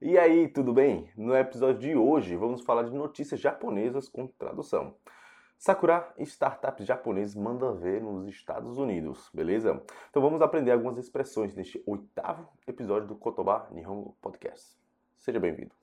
[0.00, 1.10] E aí, tudo bem?
[1.16, 4.94] No episódio de hoje vamos falar de notícias japonesas com tradução.
[5.58, 9.82] Sakura, startup japonês, manda ver nos Estados Unidos, beleza?
[10.08, 14.78] Então vamos aprender algumas expressões neste oitavo episódio do Kotoba Nihongo Podcast.
[15.16, 15.74] Seja bem-vindo.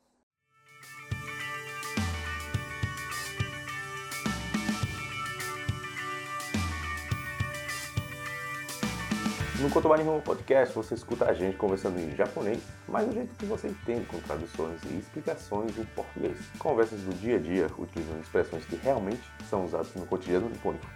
[9.65, 13.45] No Kotoba Nihongo Podcast você escuta a gente conversando em japonês, mas do jeito que
[13.45, 16.39] você entende, com traduções e explicações em português.
[16.59, 20.87] Conversas do dia a dia, utilizando expressões que realmente são usadas no cotidiano nipônico.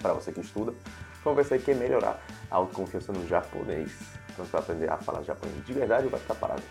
[0.00, 0.72] Para você que estuda,
[1.22, 2.18] conversa aí quer melhorar
[2.50, 3.92] a autoconfiança no japonês.
[4.30, 6.62] Então você vai aprender a falar japonês de verdade ou vai ficar parado.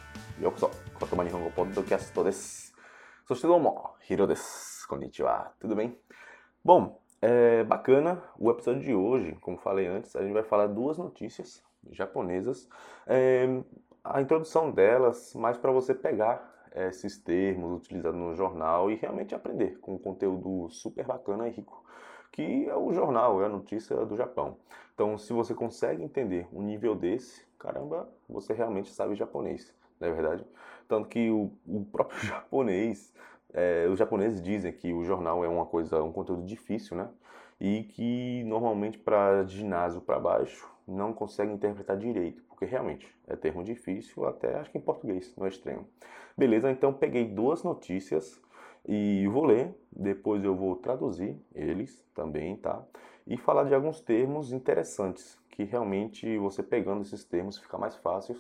[0.41, 2.71] Yokoso, Kotoba Nihongo Podcast desu.
[3.31, 4.85] そしてどうも、ヒロです。
[4.90, 5.53] こんにちは。
[5.62, 5.94] Tudo bem?
[6.66, 10.98] Bom, é bacana o episódio de hoje, como falei antes, a gente vai falar duas
[10.98, 12.69] notícias japonesas.
[13.07, 13.47] É,
[14.05, 19.79] a introdução delas, mais para você pegar esses termos utilizados no jornal e realmente aprender
[19.80, 21.85] com um conteúdo super bacana e rico,
[22.30, 24.59] que é o jornal, é a notícia do Japão.
[24.95, 30.12] Então, se você consegue entender um nível desse, caramba, você realmente sabe japonês, não é
[30.12, 30.46] verdade?
[30.87, 33.12] Tanto que o, o próprio japonês
[33.57, 37.09] é, os japoneses dizem que o jornal é uma coisa, um conteúdo difícil, né?
[37.59, 43.65] E que normalmente para ginásio para baixo não consegue interpretar direito, porque realmente é termo
[43.65, 45.88] difícil, até acho que em português, no extremo.
[46.37, 48.38] Beleza, então peguei duas notícias
[48.87, 52.84] e vou ler, depois eu vou traduzir eles também, tá?
[53.27, 58.37] E falar de alguns termos interessantes, que realmente você pegando esses termos fica mais fácil,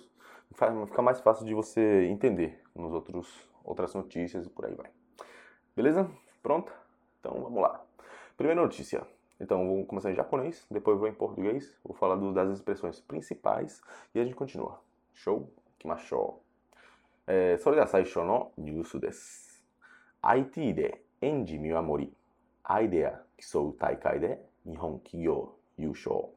[0.52, 4.95] fica mais fácil de você entender nos outros outras notícias e por aí vai.
[5.75, 6.09] Beleza?
[6.43, 6.71] Pronta?
[7.19, 7.81] Então vamos lá.
[8.37, 9.05] Primeira notícia.
[9.39, 13.81] Então vou começar em japonês, depois vou em português, vou falar do, das expressões principais
[14.13, 14.79] e a gente continua.
[15.13, 15.51] Show?
[15.79, 16.41] Ikimashou.
[17.27, 19.63] É, それでは最初のニュースです。
[20.21, 22.13] IT で園児見守り、
[22.63, 26.27] アイデア競う大会で日本企業優勝。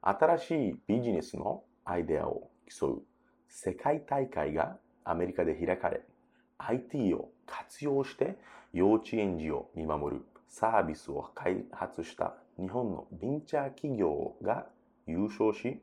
[0.00, 3.02] 新しいビジネスのアイデアを競う
[3.48, 6.02] 世界大会がアメリカで開かれ、
[6.59, 8.37] IT を活用して
[8.73, 14.67] 幼稚園児を見守るサービスを開発した日本のベンチャー企業が
[15.05, 15.81] 優勝し、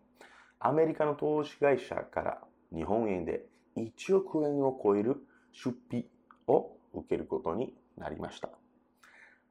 [0.58, 2.38] アメリカの投資会社から
[2.74, 3.44] 日本円で
[3.76, 5.16] 1億円を超える
[5.52, 6.06] 出費
[6.46, 8.48] を受けることになりました。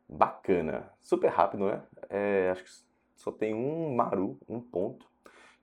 [0.10, 1.82] Bacana, super rápido, né?
[2.10, 2.70] É, acho que
[3.16, 5.06] só tem um maru, um ponto.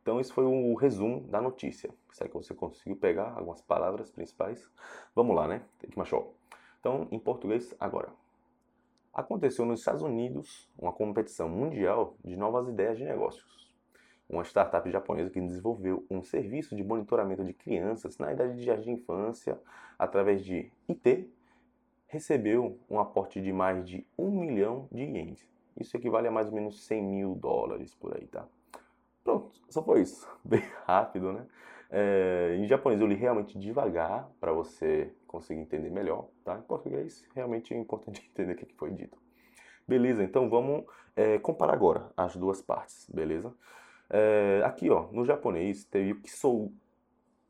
[0.03, 1.91] Então, esse foi o resumo da notícia.
[2.11, 4.71] Será que você conseguiu pegar algumas palavras principais?
[5.15, 5.63] Vamos lá, né?
[5.79, 6.35] Tem que machou.
[6.81, 8.09] Então, em português, agora.
[9.13, 13.69] Aconteceu nos Estados Unidos uma competição mundial de novas ideias de negócios.
[14.29, 18.95] Uma startup japonesa que desenvolveu um serviço de monitoramento de crianças na idade de jardim
[18.95, 19.61] de infância
[19.99, 21.29] através de IT
[22.07, 25.49] recebeu um aporte de mais de um milhão de ienes.
[25.77, 28.47] Isso equivale a mais ou menos 100 mil dólares por aí, tá?
[29.25, 30.27] Pronto, só foi isso.
[30.45, 31.47] Bem rápido, né?
[31.91, 36.57] É, em japonês eu li realmente devagar para você conseguir entender melhor, tá?
[36.57, 39.19] Em português realmente é importante entender o que foi dito.
[39.87, 40.85] Beleza, então vamos
[41.17, 43.53] é, comparar agora as duas partes, beleza?
[44.09, 46.73] É, aqui, ó, no japonês teve o kisou,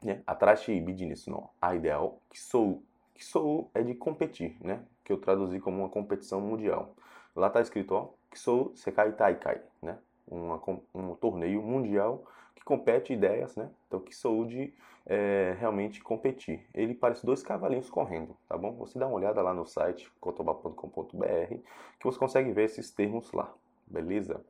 [0.02, 0.22] né?
[0.26, 2.82] Atarashi business no ideal, kisou.
[3.14, 4.82] Kisou é de competir, né?
[5.04, 6.94] Que eu traduzi como uma competição mundial.
[7.36, 9.98] Lá tá escrito, ó, kisou sekai taikai, né?
[10.30, 10.60] Uma,
[10.94, 12.24] um torneio mundial
[12.54, 13.70] que compete ideias, né?
[13.86, 14.72] Então, que saúde
[15.06, 16.66] é realmente competir.
[16.74, 18.72] Ele parece dois cavalinhos correndo, tá bom?
[18.76, 21.54] Você dá uma olhada lá no site kotoba.com.br
[21.98, 23.52] que você consegue ver esses termos lá,
[23.86, 24.44] beleza?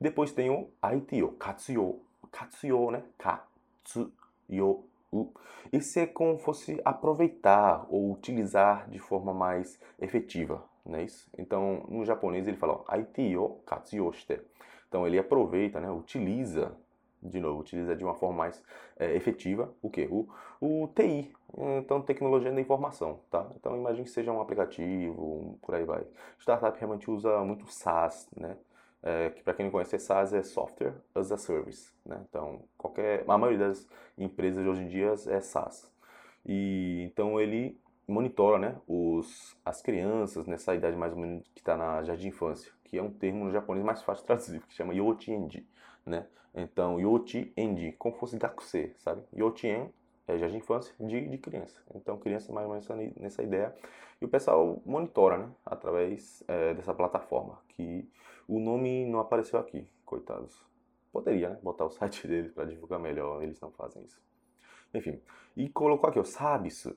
[0.00, 2.00] Depois tem o ITO, katsuyo,
[2.30, 3.02] katsuyo, né?
[3.18, 4.84] Katsuyo.
[5.72, 11.28] Esse é como fosse aproveitar ou utilizar de forma mais efetiva, não é isso?
[11.36, 14.40] Então, no japonês ele fala ITO katsuyo shite.
[14.88, 16.72] Então ele aproveita, né, utiliza,
[17.22, 18.62] de novo, utiliza de uma forma mais
[18.98, 20.06] é, efetiva o que?
[20.10, 20.28] O,
[20.60, 21.32] o TI,
[21.78, 23.46] então tecnologia da informação, tá?
[23.56, 26.04] Então imagine que seja um aplicativo, por aí vai.
[26.38, 28.56] Startup realmente usa muito SaaS, né?
[29.00, 32.20] É, que para quem não conhece, SaaS é Software as a Service, né?
[32.28, 33.86] Então qualquer, a maioria das
[34.16, 35.92] empresas de hoje em dia é SaaS.
[36.46, 41.76] E então ele monitora, né, os, as crianças nessa idade mais ou menos que está
[41.76, 44.74] na jardim de infância que é um termo no japonês mais fácil de traduzir, que
[44.74, 45.68] chama Yochiendi,
[46.04, 46.26] né?
[46.54, 49.22] Então, Yochiendi, como fosse Gakusei, sabe?
[49.36, 49.92] Yochien
[50.26, 51.80] é jardim de infância de, de criança.
[51.94, 53.74] Então, criança mais ou menos nessa ideia.
[54.20, 55.50] E o pessoal monitora, né?
[55.64, 58.08] Através é, dessa plataforma, que
[58.48, 60.66] o nome não apareceu aqui, coitados.
[61.12, 61.58] Poderia, né?
[61.62, 64.20] Botar o site deles para divulgar melhor, eles não fazem isso.
[64.94, 65.20] Enfim,
[65.54, 66.96] e colocou aqui, ó, sabe-se.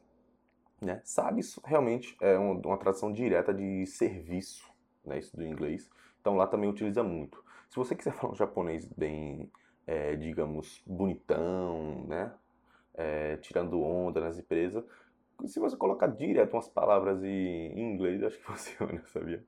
[0.81, 0.99] Né?
[1.03, 4.70] Sabe-se realmente é uma, uma tradução direta de serviço,
[5.05, 5.19] né?
[5.33, 5.89] Do inglês.
[6.19, 7.43] Então lá também utiliza muito.
[7.69, 9.51] Se você quiser falar um japonês bem,
[9.87, 12.33] é, digamos, bonitão, né?
[12.93, 14.83] É, tirando onda nas empresas,
[15.45, 19.43] se você colocar direto umas palavras em inglês, acho que funciona, sabia?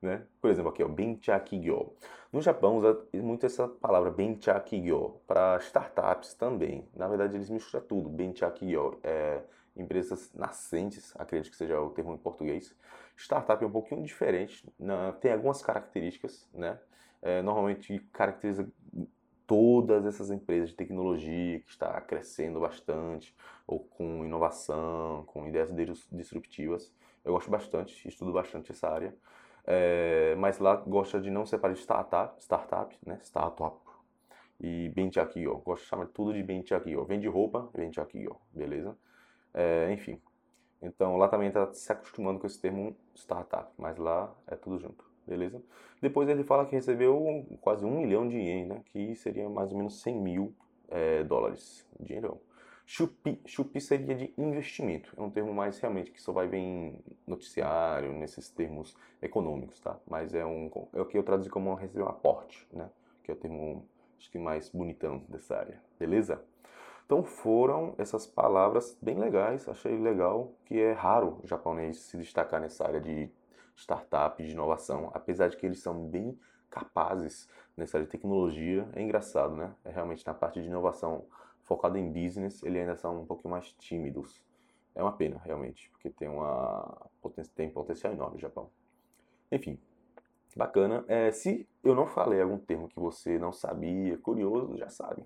[0.00, 0.24] Né?
[0.40, 1.92] Por exemplo, aqui, ó, Benchakigyo.
[2.32, 6.86] No Japão usa muito essa palavra Benchakigyo para startups também.
[6.94, 8.08] Na verdade, eles misturam tudo.
[8.08, 9.42] Benchakigyo é
[9.76, 12.74] empresas nascentes, acredito que seja o termo em português.
[13.18, 14.64] Startup é um pouquinho diferente,
[15.20, 16.78] tem algumas características, né?
[17.20, 18.70] É, normalmente caracteriza
[19.44, 23.34] todas essas empresas de tecnologia que está crescendo bastante,
[23.66, 25.74] ou com inovação, com ideias
[26.12, 26.94] disruptivas.
[27.24, 29.12] Eu gosto bastante, estudo bastante essa área.
[29.66, 33.18] É, mas lá gosta de não separar de startup, startup, né?
[33.22, 33.76] Startup.
[34.60, 35.58] E Benchakio.
[35.58, 37.04] Gosto de chamar tudo de Benchakio.
[37.04, 38.36] Vende roupa, Benchakio.
[38.52, 38.96] Beleza?
[39.52, 40.20] É, enfim.
[40.80, 43.70] Então lá também está se acostumando com esse termo startup.
[43.76, 45.62] Mas lá é tudo junto beleza?
[46.00, 48.82] Depois ele fala que recebeu quase um milhão de ien, né?
[48.86, 50.54] Que seria mais ou menos 100 mil
[50.88, 51.86] é, dólares.
[52.00, 52.40] Dinheiro.
[52.86, 55.12] Chupi, chupi seria de investimento.
[55.16, 60.00] É um termo mais realmente que só vai vir em noticiário, nesses termos econômicos, tá?
[60.08, 62.88] Mas é, um, é o que eu traduzi como receber um aporte, né?
[63.22, 63.86] Que é o termo,
[64.18, 66.42] acho que mais bonitão dessa área, beleza?
[67.08, 72.60] Então foram essas palavras bem legais, achei legal, que é raro o japonês se destacar
[72.60, 73.30] nessa área de
[73.74, 76.38] startup, de inovação, apesar de que eles são bem
[76.68, 79.74] capazes nessa área de tecnologia, é engraçado, né?
[79.86, 81.24] É realmente na parte de inovação
[81.62, 84.44] focada em business, eles ainda são um pouquinho mais tímidos.
[84.94, 87.08] É uma pena, realmente, porque tem, uma,
[87.54, 88.68] tem potencial enorme no Japão.
[89.50, 89.80] Enfim,
[90.54, 91.06] bacana.
[91.08, 95.24] É, se eu não falei algum termo que você não sabia, curioso, já sabe.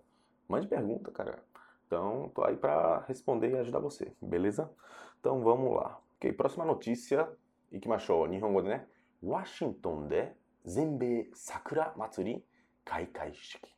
[0.49, 1.43] Mande pergunta, cara.
[1.93, 4.75] Então, tô aí para responder e ajudar você, beleza?
[5.21, 6.01] Então, vamos lá.
[6.17, 7.29] Ok, próxima notícia
[7.71, 8.33] 行きましょう。
[8.33, 8.87] 日本語でね。
[9.23, 10.35] ワシントンで
[10.65, 12.45] 全米桜祭り
[12.87, 13.61] 開会式。
[13.61, 13.69] 行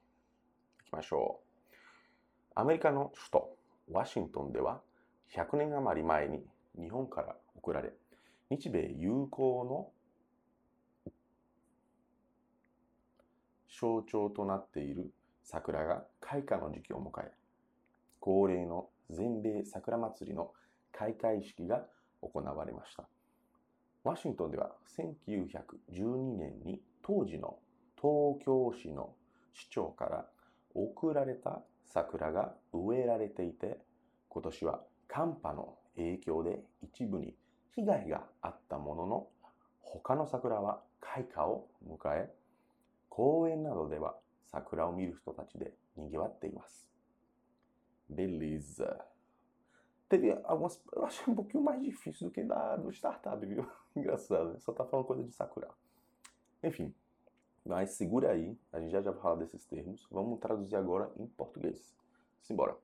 [0.84, 2.52] きましょう。
[2.54, 3.56] アメリカの首都
[3.90, 4.80] ワシントンでは
[5.34, 6.46] 100年余り前に
[6.78, 7.94] 日本から送られ、
[8.48, 9.90] 日米友好の
[13.68, 15.10] 象徴となっている
[15.42, 17.32] 桜が開花の時期を迎え、
[18.24, 20.50] 恒例の全米桜祭りの
[20.92, 21.84] 開会式が
[22.22, 23.04] 行われました。
[24.02, 27.58] ワシントンでは1912年に当時の
[28.00, 29.14] 東京市の
[29.52, 30.26] 市長から
[30.74, 33.78] 送られた桜が植えられていて、
[34.30, 37.34] 今年は寒波の影響で一部に
[37.74, 39.26] 被害があったものの、
[39.82, 42.32] 他の桜は開花を迎え、
[43.10, 44.14] 公園などでは
[44.50, 46.93] 桜を見る人たちで賑わっています。
[48.08, 49.04] Beleza.
[50.08, 50.80] Teve algumas.
[50.92, 53.66] Eu achei um pouquinho mais difícil do que da do startup, viu?
[53.96, 54.60] Engraçado?
[54.60, 55.68] Só tá falando coisa de Sakura.
[56.62, 56.94] Enfim.
[57.64, 60.06] Mas segura aí, a gente já já fala desses termos.
[60.10, 61.96] Vamos traduzir agora em português.
[62.42, 62.76] Simbora.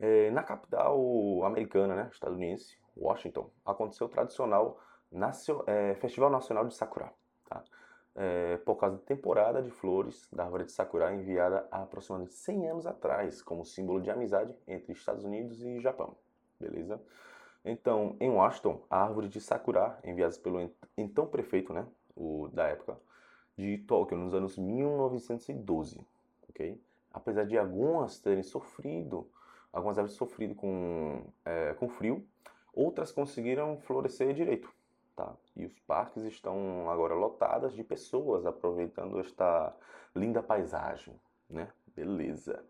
[0.00, 4.80] É, na capital americana, né, estadunidense, Washington, aconteceu o tradicional
[5.10, 7.12] Nacio, é, Festival Nacional de Sakura.
[8.20, 12.68] É, por causa da temporada de flores da árvore de Sakura enviada há aproximadamente 100
[12.68, 16.16] anos atrás, como símbolo de amizade entre Estados Unidos e Japão
[16.58, 17.00] beleza?
[17.64, 22.96] Então, em Washington, a árvore de sakura, enviada pelo então prefeito, né, o, da época,
[23.56, 26.00] de Tóquio, nos anos 1912,
[26.48, 26.80] ok?
[27.12, 29.28] Apesar de algumas terem sofrido,
[29.72, 32.24] algumas árvores sofrido com, é, com frio,
[32.72, 34.72] outras conseguiram florescer direito,
[35.18, 35.34] tá?
[35.56, 39.74] E os parques estão agora lotados de pessoas aproveitando esta
[40.14, 41.20] linda paisagem,
[41.50, 41.72] né?
[41.88, 42.64] Beleza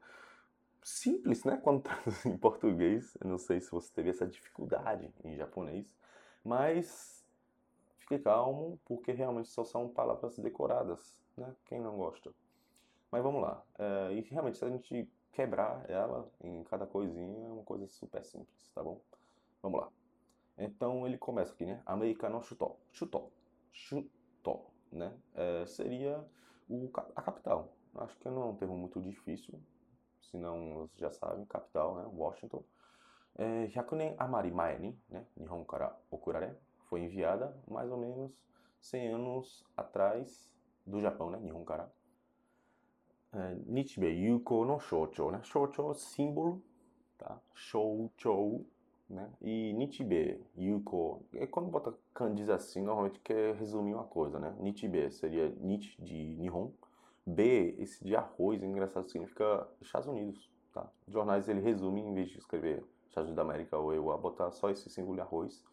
[0.83, 1.59] simples, né?
[1.63, 3.17] Quando traduz em português.
[3.21, 5.95] Eu não sei se você teve essa dificuldade em japonês,
[6.43, 7.23] mas
[7.99, 11.55] fique calmo, porque realmente só são palavras decoradas, né?
[11.67, 12.33] Quem não gosta?
[13.11, 13.63] Mas vamos lá.
[13.79, 18.25] É, e realmente, se a gente quebrar ela em cada coisinha, é uma coisa super
[18.25, 18.99] simples, tá bom?
[19.63, 19.89] Vamos lá.
[20.58, 21.82] Então ele começa aqui, né?
[21.86, 22.76] Americano chuto.
[22.92, 23.32] Chuto.
[23.72, 24.60] Chuto,
[24.92, 25.14] né?
[25.34, 26.24] É, seria
[26.70, 27.74] o, a capital.
[27.96, 29.60] Acho que não é um termo muito difícil,
[30.20, 32.64] se não vocês já sabem, capital, né, Washington.
[33.36, 36.56] É, 100年余り前に、ね、日本から送られ、
[36.90, 38.32] foi enviada mais ou menos
[38.82, 40.52] 100 anos atrás
[40.86, 41.90] do Japão, né, 日本から。
[43.34, 45.40] É, 日米友好の象徴ね。
[45.44, 46.62] 象徴、símbolo,
[47.18, 47.42] tá?
[47.56, 48.62] 象徴
[49.09, 49.31] né?
[49.41, 54.55] E Nichibe, Yuko, é quando bota kanjis assim, normalmente quer resumir uma coisa, né?
[54.59, 56.71] Nichibe seria Nich de Nihon,
[57.27, 60.87] B, esse de arroz, engraçado, significa Estados Unidos, tá?
[61.07, 64.51] Jornais ele resume, em vez de escrever Estados Unidos da América ou eu, a botar
[64.51, 65.65] só esse símbolo de arroz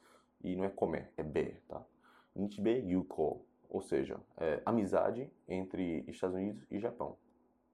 [0.44, 1.86] e não é comer, é ber, tá?
[2.36, 7.18] Nichibe Yuko, ou seja, é, amizade entre Estados Unidos e Japão.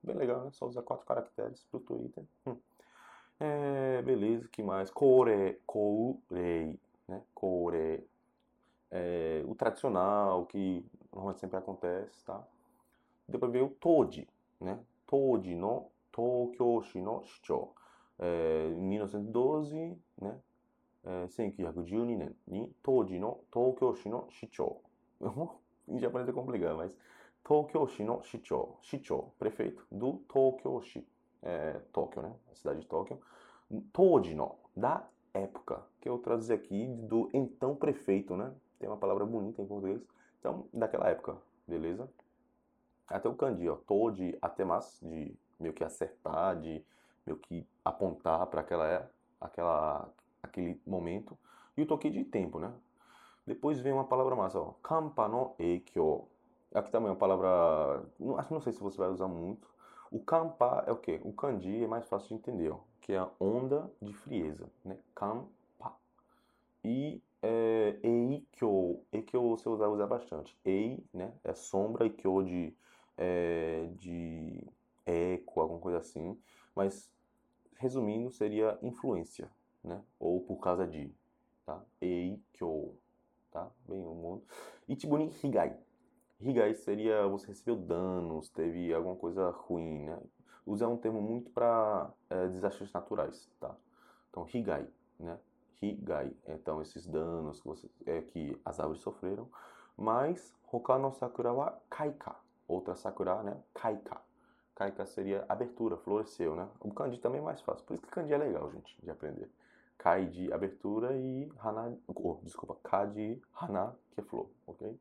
[0.04, 0.52] Bem legal, né?
[0.52, 2.24] Só usar quatro caracteres pro Twitter.
[2.48, 2.58] Hum.
[3.41, 4.91] É, beleza, que mais?
[4.91, 7.23] Kore, kourei, né?
[7.35, 8.07] Kore.
[8.91, 12.47] É, o tradicional, que normalmente sempre acontece, tá?
[13.29, 14.29] Depois veio o Toji,
[14.61, 14.79] né?
[15.07, 17.69] Toji no Tokyoshi no Shicho.
[18.19, 20.41] É, em 1912, né?
[21.05, 24.81] É, 1912年に当時の東京市の市長
[25.89, 26.97] em japonês é complicado, mas
[27.45, 31.07] Tokyoshi no Shicho, Shicho, prefeito do Tokyoshi,
[31.42, 32.34] é, Tóquio, né?
[32.52, 33.20] A cidade de Tóquio.
[33.94, 38.54] Toji no, da época, que eu traduzi aqui do então prefeito, né?
[38.80, 40.02] Tem uma palavra bonita em português.
[40.40, 42.10] Então, daquela época, beleza?
[43.08, 46.84] Até o kanji, ó, Toji atemas, de meio que acertar, de
[47.26, 50.10] meio que apontar para aquela, aquela,
[50.42, 51.38] aquele momento.
[51.78, 52.74] E o toki de tempo, né?
[53.46, 56.28] Depois vem uma palavra massa, ó, kampa no eikyo.
[56.74, 59.68] Aqui também é uma palavra, não, não sei se você vai usar muito.
[60.12, 61.22] O kampa é o quê?
[61.24, 65.00] O kanji é mais fácil de entender, ó, que é a onda de frieza, né?
[65.16, 65.96] Kampa.
[66.84, 70.58] E é, eikyo, eikyo você vai usar bastante.
[70.66, 71.34] Ei, né?
[71.46, 72.74] É sombra, e de,
[73.18, 74.68] é, de
[75.06, 76.38] eco, alguma coisa assim.
[76.76, 77.10] Mas,
[77.78, 79.50] resumindo, seria influência,
[79.82, 80.04] né?
[80.20, 81.10] Ou por causa de,
[81.66, 81.82] tá?
[82.02, 82.98] Eikyo,
[83.50, 83.72] tá?
[83.88, 84.44] Bem, o mundo.
[84.90, 85.78] Ichibuni higai.
[86.42, 90.20] Higai seria você recebeu danos, teve alguma coisa ruim, né?
[90.66, 93.76] Usa um termo muito para é, desastres naturais, tá?
[94.30, 94.88] Então, higai,
[95.20, 95.38] né?
[95.82, 96.34] Higai.
[96.48, 99.48] Então, esses danos que, você, é, que as árvores sofreram.
[99.96, 102.36] Mas, Hoka no Sakura wa kaika.
[102.68, 103.58] Outra Sakura, né?
[103.74, 104.22] Kaika.
[104.74, 106.68] Kaika seria abertura, floresceu, né?
[106.80, 107.86] O kanji também é mais fácil.
[107.86, 109.52] Por isso que kanji é legal, gente, de aprender.
[109.98, 114.98] Kai de abertura e Hana, oh, desculpa, Ka de Hana, que é flor, ok?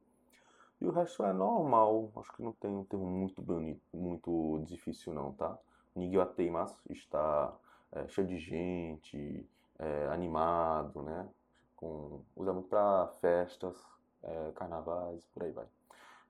[0.81, 5.13] E o resto é normal, acho que não tem um termo muito bonito, muito difícil
[5.13, 5.59] não, tá?
[5.95, 7.55] Nigiwateimasu está
[7.93, 9.47] é, cheio de gente,
[9.79, 11.29] é, animado, né?
[11.77, 13.77] Com, usa muito para festas,
[14.23, 15.67] é, carnavais, por aí vai.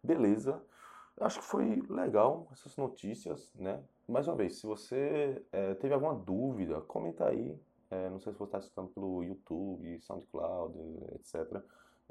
[0.02, 0.61] Beleza,
[1.21, 3.80] acho que foi legal essas notícias, né?
[4.09, 7.57] Mais uma vez, se você é, teve alguma dúvida, comenta aí,
[7.88, 10.76] é, não sei se você está assistindo pelo YouTube, SoundCloud,
[11.14, 11.62] etc.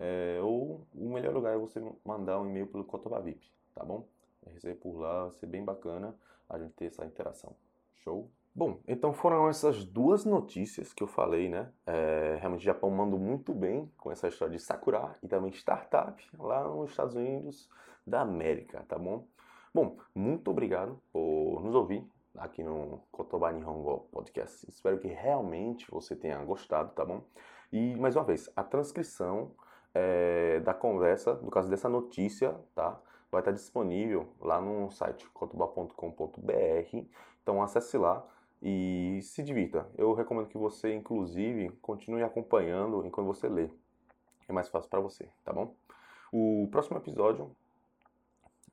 [0.01, 4.08] É, ou o melhor lugar é você mandar um e-mail pelo Cotoba VIP, tá bom?
[4.48, 6.15] Receber por lá, vai ser bem bacana
[6.50, 7.53] a gente ter essa interação.
[7.96, 8.32] Show?
[8.56, 11.72] Bom, então foram essas duas notícias que eu falei, né?
[11.86, 16.25] É, realmente o Japão manda muito bem com essa história de Sakura e também startup
[16.38, 17.70] lá nos Estados Unidos
[18.08, 19.27] da América, tá bom?
[19.74, 22.03] Bom, muito obrigado por nos ouvir
[22.36, 24.68] aqui no Kotoba Nihongo Podcast.
[24.68, 27.24] Espero que realmente você tenha gostado, tá bom?
[27.72, 29.51] E mais uma vez, a transcrição
[29.93, 33.00] é, da conversa, no caso dessa notícia, tá?
[33.31, 36.98] Vai estar disponível lá no site kotoba.com.br.
[37.41, 38.25] Então acesse lá
[38.62, 39.88] e se divirta.
[39.98, 43.69] Eu recomendo que você, inclusive, continue acompanhando enquanto você lê.
[44.48, 45.75] É mais fácil para você, tá bom?
[46.31, 47.55] O próximo episódio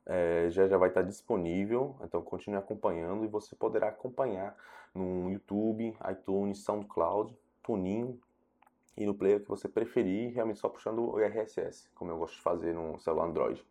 [0.05, 4.55] é, já, já vai estar disponível, então continue acompanhando e você poderá acompanhar
[4.93, 8.19] no YouTube, iTunes, SoundCloud, Tunin
[8.97, 12.41] e no player que você preferir, realmente só puxando o RSS, como eu gosto de
[12.41, 13.63] fazer no celular Android,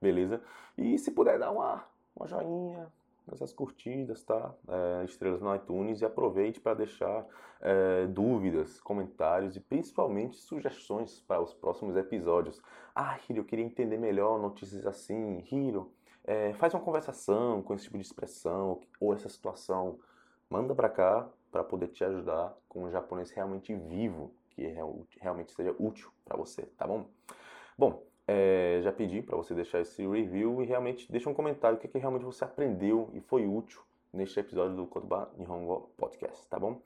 [0.00, 0.42] beleza?
[0.76, 2.92] E se puder dar uma, uma joinha,
[3.32, 4.54] essas curtidas, tá?
[4.68, 7.26] É, estrelas no iTunes e aproveite para deixar
[7.60, 12.60] é, dúvidas, comentários e principalmente sugestões para os próximos episódios.
[12.94, 15.42] Ah, Hiro, eu queria entender melhor notícias assim.
[15.50, 15.90] Hiro,
[16.24, 19.98] é, faz uma conversação com esse tipo de expressão ou essa situação.
[20.50, 24.66] Manda para cá para poder te ajudar com um japonês realmente vivo, que
[25.20, 27.06] realmente seja útil para você, tá bom?
[27.76, 31.80] Bom, é, já pedi para você deixar esse review e realmente deixa um comentário o
[31.80, 33.82] que, é que realmente você aprendeu e foi útil
[34.12, 36.80] neste episódio do Kotoba Nihongo Podcast, tá bom?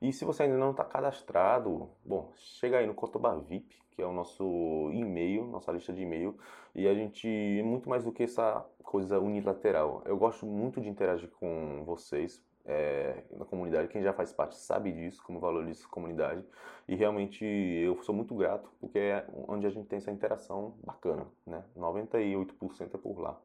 [0.00, 4.06] E se você ainda não está cadastrado, bom, chega aí no Kotoba VIP, que é
[4.06, 6.36] o nosso e-mail, nossa lista de e-mail,
[6.74, 10.02] e a gente é muito mais do que essa coisa unilateral.
[10.06, 13.88] Eu gosto muito de interagir com vocês, é, na comunidade.
[13.88, 16.44] Quem já faz parte sabe disso, como valoriza a comunidade.
[16.88, 21.26] E realmente eu sou muito grato, porque é onde a gente tem essa interação bacana,
[21.46, 21.62] né?
[21.76, 23.40] 98% é por lá.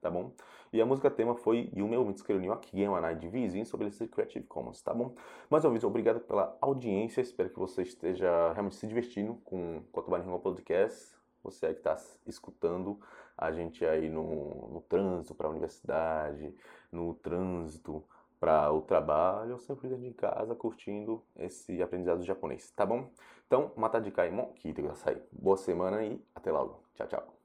[0.00, 0.32] Tá bom?
[0.72, 3.64] E a música tema foi Yume o Mitsukeru ni wa Kigen wa Nai de Vizinho
[3.64, 5.14] sobre esse Creative Commons, tá bom?
[5.48, 7.20] Mais uma vez, obrigado pela audiência.
[7.20, 11.14] Espero que você esteja realmente se divertindo com o Hima Podcast.
[11.44, 12.98] Você aí que está escutando
[13.36, 16.54] a gente aí no, no trânsito para a universidade,
[16.90, 18.02] no trânsito
[18.42, 23.08] para o trabalho ou sempre dentro de casa curtindo esse aprendizado japonês, tá bom?
[23.46, 25.22] Então, mata de kai mo kite kudasai.
[25.30, 26.82] Boa semana e até logo.
[26.92, 27.41] Tchau, tchau.